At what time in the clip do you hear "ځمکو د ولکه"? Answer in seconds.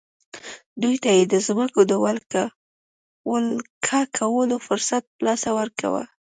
1.47-3.99